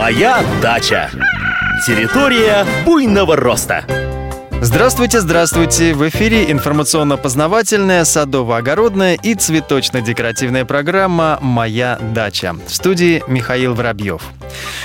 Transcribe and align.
Моя 0.00 0.42
дача. 0.62 1.10
Территория 1.86 2.64
буйного 2.86 3.36
роста. 3.36 3.84
Здравствуйте, 4.62 5.20
здравствуйте! 5.20 5.92
В 5.92 6.08
эфире 6.08 6.50
информационно-познавательная, 6.50 8.04
садово-огородная 8.04 9.18
и 9.22 9.34
цветочно-декоративная 9.34 10.64
программа 10.64 11.38
«Моя 11.42 11.98
дача». 12.14 12.54
В 12.66 12.74
студии 12.74 13.22
Михаил 13.28 13.74
Воробьев. 13.74 14.22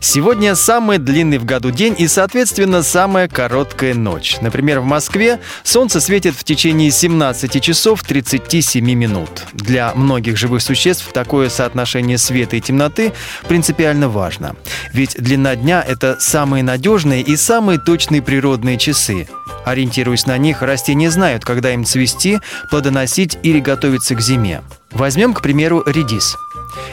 Сегодня 0.00 0.54
самый 0.54 0.98
длинный 0.98 1.38
в 1.38 1.44
году 1.44 1.70
день 1.70 1.94
и, 1.98 2.06
соответственно, 2.08 2.82
самая 2.82 3.28
короткая 3.28 3.94
ночь. 3.94 4.36
Например, 4.40 4.80
в 4.80 4.84
Москве 4.84 5.40
солнце 5.64 6.00
светит 6.00 6.34
в 6.34 6.44
течение 6.44 6.90
17 6.90 7.62
часов 7.62 8.02
37 8.02 8.84
минут. 8.84 9.44
Для 9.52 9.92
многих 9.94 10.36
живых 10.36 10.62
существ 10.62 11.12
такое 11.12 11.48
соотношение 11.48 12.18
света 12.18 12.56
и 12.56 12.60
темноты 12.60 13.12
принципиально 13.48 14.08
важно. 14.08 14.56
Ведь 14.92 15.16
длина 15.18 15.56
дня– 15.56 15.84
это 15.86 16.16
самые 16.20 16.62
надежные 16.62 17.22
и 17.22 17.36
самые 17.36 17.78
точные 17.78 18.22
природные 18.22 18.78
часы. 18.78 19.28
Ориентируясь 19.64 20.26
на 20.26 20.38
них, 20.38 20.62
растения 20.62 21.10
знают, 21.10 21.44
когда 21.44 21.74
им 21.74 21.84
цвести, 21.84 22.38
плодоносить 22.70 23.38
или 23.42 23.60
готовиться 23.60 24.14
к 24.14 24.20
зиме. 24.20 24.62
Возьмем, 24.92 25.34
к 25.34 25.42
примеру, 25.42 25.82
редис. 25.84 26.36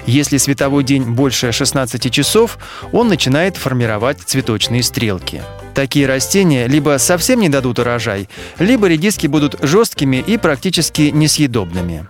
Если 0.06 0.38
световой 0.38 0.84
день 0.84 1.04
больше 1.04 1.52
16 1.52 2.12
часов, 2.12 2.58
он 2.92 3.08
начинает 3.08 3.58
формировать 3.58 4.20
цветочные 4.20 4.84
стрелки. 4.84 5.42
Такие 5.74 6.08
растения 6.08 6.68
либо 6.68 6.98
совсем 7.00 7.40
не 7.40 7.50
дадут 7.50 7.80
урожай, 7.80 8.30
либо 8.60 8.88
редиски 8.88 9.28
будут 9.28 9.58
жесткими 9.62 10.18
и 10.18 10.38
практически 10.38 11.12
несъедобными. 11.14 12.08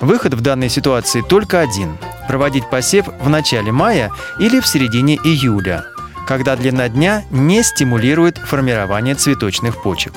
Выход 0.00 0.34
в 0.34 0.40
данной 0.40 0.68
ситуации 0.68 1.22
только 1.22 1.60
один– 1.60 1.98
проводить 2.28 2.68
посев 2.70 3.06
в 3.20 3.28
начале 3.28 3.72
мая 3.72 4.10
или 4.38 4.60
в 4.60 4.66
середине 4.66 5.16
июля– 5.16 5.84
когда 6.28 6.56
длина 6.56 6.90
дня 6.90 7.24
не 7.30 7.62
стимулирует 7.62 8.36
формирование 8.36 9.14
цветочных 9.14 9.82
почек. 9.82 10.12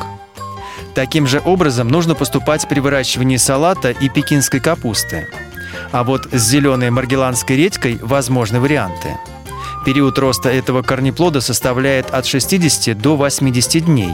Таким 0.93 1.25
же 1.25 1.41
образом 1.45 1.87
нужно 1.87 2.15
поступать 2.15 2.67
при 2.67 2.81
выращивании 2.81 3.37
салата 3.37 3.91
и 3.91 4.09
пекинской 4.09 4.59
капусты. 4.59 5.29
А 5.91 6.03
вот 6.03 6.27
с 6.31 6.41
зеленой 6.41 6.89
маргеланской 6.89 7.55
редькой 7.55 7.99
возможны 8.01 8.59
варианты. 8.59 9.17
Период 9.85 10.17
роста 10.19 10.49
этого 10.49 10.81
корнеплода 10.81 11.41
составляет 11.41 12.11
от 12.11 12.25
60 12.25 12.97
до 12.97 13.15
80 13.15 13.85
дней. 13.85 14.13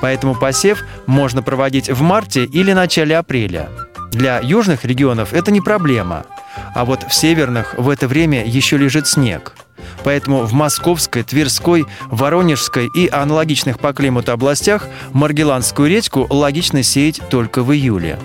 Поэтому 0.00 0.34
посев 0.34 0.84
можно 1.06 1.42
проводить 1.42 1.88
в 1.88 2.02
марте 2.02 2.44
или 2.44 2.72
начале 2.72 3.16
апреля. 3.16 3.68
Для 4.10 4.40
южных 4.40 4.84
регионов 4.84 5.32
это 5.32 5.50
не 5.50 5.60
проблема. 5.60 6.26
А 6.74 6.84
вот 6.84 7.04
в 7.04 7.14
северных 7.14 7.74
в 7.78 7.88
это 7.88 8.08
время 8.08 8.44
еще 8.44 8.76
лежит 8.76 9.06
снег– 9.06 9.54
Поэтому 10.02 10.44
в 10.44 10.52
Московской, 10.52 11.22
Тверской, 11.22 11.86
Воронежской 12.10 12.88
и 12.94 13.08
аналогичных 13.08 13.78
по 13.78 13.92
климату 13.92 14.32
областях 14.32 14.86
маргеланскую 15.12 15.88
редьку 15.88 16.26
логично 16.30 16.82
сеять 16.82 17.20
только 17.30 17.62
в 17.62 17.72
июле. 17.72 18.18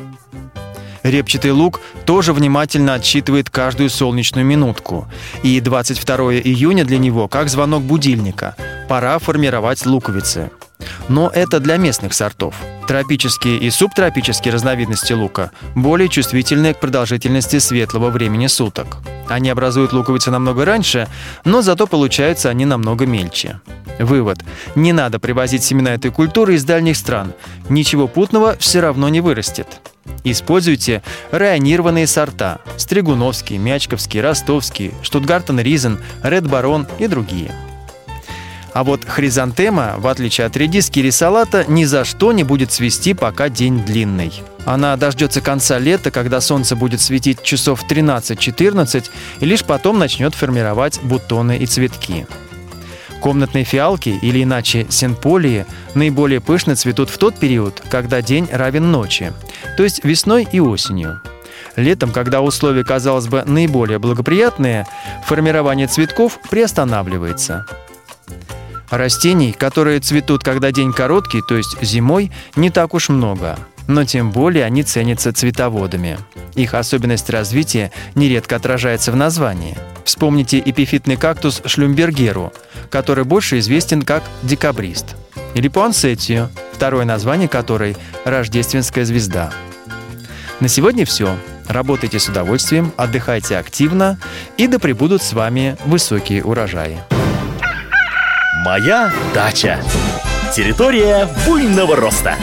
Репчатый 1.04 1.52
лук 1.52 1.82
тоже 2.06 2.34
внимательно 2.34 2.94
отсчитывает 2.96 3.50
каждую 3.50 3.90
солнечную 3.90 4.46
минутку. 4.46 5.08
И 5.44 5.60
22 5.60 6.16
июня 6.36 6.86
для 6.86 6.98
него 6.98 7.28
как 7.28 7.50
звонок 7.50 7.84
будильника. 7.84 8.56
Пора 8.88 9.20
формировать 9.20 9.86
луковицы. 9.86 10.52
Но 11.10 11.30
это 11.34 11.60
для 11.60 11.78
местных 11.78 12.14
сортов. 12.14 12.56
Тропические 12.88 13.58
и 13.58 13.70
субтропические 13.70 14.54
разновидности 14.54 15.14
лука 15.14 15.52
более 15.76 16.10
чувствительны 16.10 16.74
к 16.74 16.80
продолжительности 16.80 17.60
светлого 17.60 18.10
времени 18.10 18.48
суток. 18.48 18.98
Они 19.28 19.50
образуют 19.50 19.94
луковицы 19.94 20.32
намного 20.32 20.66
раньше, 20.66 21.08
но 21.46 21.62
зато 21.62 21.86
получаются 21.86 22.50
они 22.50 22.66
намного 22.66 23.06
мельче. 23.06 23.62
Вывод. 24.00 24.40
Не 24.76 24.94
надо 24.94 25.20
привозить 25.20 25.64
семена 25.64 25.94
этой 25.94 26.10
культуры 26.10 26.56
из 26.56 26.64
дальних 26.64 26.96
стран. 26.98 27.34
Ничего 27.68 28.08
путного 28.08 28.56
все 28.58 28.80
равно 28.80 29.10
не 29.10 29.22
вырастет. 29.22 29.68
Используйте 30.24 31.02
районированные 31.32 32.08
сорта– 32.08 32.60
Стригуновский, 32.78 33.58
Мячковский, 33.58 34.22
Ростовский, 34.22 34.94
Штутгартен 35.02 35.60
Ризен, 35.60 36.00
Ред 36.24 36.48
Барон 36.48 36.88
и 37.00 37.08
другие– 37.08 37.52
а 38.74 38.84
вот 38.84 39.04
хризантема, 39.06 39.96
в 39.98 40.08
отличие 40.08 40.48
от 40.48 40.56
редиски 40.56 41.00
или 41.00 41.10
салата, 41.10 41.66
ни 41.68 41.86
за 41.86 42.06
что 42.06 42.32
не 42.32 42.44
будет 42.44 42.72
цвести, 42.72 43.14
пока 43.14 43.50
день 43.50 43.84
длинный. 43.84 44.32
Она 44.66 44.96
дождется 44.96 45.42
конца 45.42 45.80
лета, 45.80 46.12
когда 46.12 46.42
солнце 46.42 46.76
будет 46.76 47.02
светить 47.02 47.42
часов 47.42 47.84
13-14, 47.90 49.06
и 49.40 49.46
лишь 49.46 49.64
потом 49.64 50.00
начнет 50.00 50.36
формировать 50.36 51.00
бутоны 51.02 51.58
и 51.58 51.66
цветки. 51.66 52.28
Комнатные 53.22 53.64
фиалки, 53.64 54.18
или 54.22 54.44
иначе 54.44 54.88
синполии, 54.90 55.66
наиболее 55.94 56.40
пышно 56.40 56.76
цветут 56.76 57.10
в 57.10 57.18
тот 57.18 57.38
период, 57.38 57.82
когда 57.90 58.22
день 58.22 58.48
равен 58.52 58.92
ночи, 58.92 59.34
то 59.78 59.84
есть 59.84 60.04
весной 60.04 60.48
и 60.50 60.60
осенью. 60.60 61.22
Летом, 61.76 62.12
когда 62.12 62.42
условия, 62.42 62.84
казалось 62.84 63.28
бы, 63.28 63.44
наиболее 63.46 64.00
благоприятные, 64.00 64.88
формирование 65.26 65.88
цветков 65.88 66.40
приостанавливается. 66.50 67.66
Растений, 68.90 69.52
которые 69.52 70.00
цветут, 70.00 70.44
когда 70.44 70.72
день 70.72 70.94
короткий, 70.94 71.42
то 71.48 71.56
есть 71.56 71.82
зимой, 71.82 72.32
не 72.56 72.70
так 72.70 72.94
уж 72.94 73.10
много. 73.10 73.58
Но 73.90 74.06
тем 74.06 74.30
более 74.30 74.66
они 74.66 74.84
ценятся 74.84 75.34
цветоводами. 75.34 76.20
Их 76.54 76.76
особенность 76.76 77.28
развития 77.32 77.92
нередко 78.14 78.56
отражается 78.56 79.12
в 79.12 79.16
названии. 79.16 79.76
Вспомните 80.06 80.60
эпифитный 80.64 81.16
кактус 81.16 81.64
шлюмбергеру, 81.66 82.54
который 82.92 83.24
больше 83.24 83.58
известен 83.58 84.04
как 84.04 84.22
декабрист. 84.44 85.16
Или 85.56 85.70
пуансетию, 85.70 86.50
второе 86.72 87.04
название 87.04 87.48
которой– 87.48 87.98
рождественская 88.26 89.06
звезда. 89.06 89.52
На 90.60 90.68
сегодня 90.68 91.04
все. 91.04 91.36
Работайте 91.68 92.20
с 92.20 92.30
удовольствием, 92.30 92.94
отдыхайте 92.96 93.58
активно, 93.58 94.20
и 94.58 94.68
да 94.68 94.78
пребудут 94.78 95.24
с 95.24 95.34
вами 95.34 95.78
высокие 95.86 96.44
урожаи. 96.44 97.00
Моя 98.64 99.12
дача. 99.34 99.80
Территория 100.56 101.28
буйного 101.48 101.96
роста. 101.96 102.36